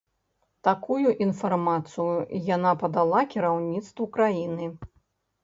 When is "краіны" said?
4.19-4.73